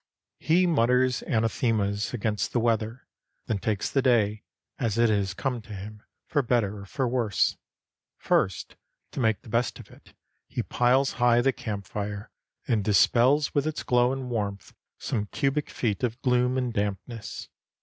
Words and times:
He 0.39 0.65
mutters 0.65 1.21
anathemas 1.27 2.11
against 2.11 2.53
the 2.53 2.59
weather, 2.59 3.05
then 3.45 3.59
takes 3.59 3.87
the 3.87 4.01
day 4.01 4.41
as 4.79 4.97
it 4.97 5.09
has 5.11 5.35
come 5.35 5.61
to 5.61 5.73
him, 5.75 6.01
for 6.25 6.41
better 6.41 6.79
or 6.79 6.85
for 6.87 7.07
worse. 7.07 7.55
First, 8.17 8.77
to 9.11 9.19
make 9.19 9.43
the 9.43 9.49
best 9.49 9.77
of 9.77 9.91
it, 9.91 10.15
he 10.47 10.63
piles 10.63 11.11
high 11.21 11.41
the 11.41 11.53
camp 11.53 11.85
fire, 11.85 12.31
and 12.67 12.83
dispels 12.83 13.53
with 13.53 13.67
its 13.67 13.83
glow 13.83 14.11
and 14.11 14.27
warmth 14.31 14.73
some 14.97 15.27
cubic 15.27 15.69
feet 15.69 16.01
of 16.01 16.19
gloom 16.23 16.57
and 16.57 16.73
dampness. 16.73 17.49